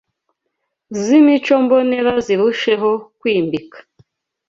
[1.01, 3.77] z’imico mbonera zirusheho kwimbika